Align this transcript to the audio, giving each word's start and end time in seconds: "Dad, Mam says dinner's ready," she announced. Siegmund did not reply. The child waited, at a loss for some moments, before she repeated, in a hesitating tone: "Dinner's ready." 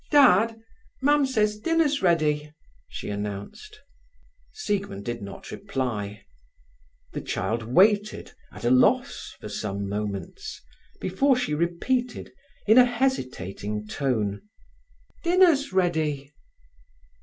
"Dad, 0.09 0.59
Mam 1.03 1.27
says 1.27 1.59
dinner's 1.59 2.01
ready," 2.01 2.51
she 2.89 3.09
announced. 3.11 3.81
Siegmund 4.51 5.05
did 5.05 5.21
not 5.21 5.51
reply. 5.51 6.25
The 7.13 7.21
child 7.21 7.61
waited, 7.65 8.31
at 8.51 8.65
a 8.65 8.71
loss 8.71 9.35
for 9.39 9.47
some 9.47 9.87
moments, 9.87 10.59
before 10.99 11.35
she 11.35 11.53
repeated, 11.53 12.31
in 12.65 12.79
a 12.79 12.85
hesitating 12.85 13.85
tone: 13.85 14.41
"Dinner's 15.23 15.71
ready." 15.71 16.31